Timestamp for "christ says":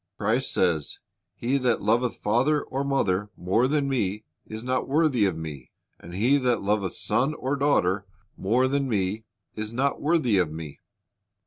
0.17-0.97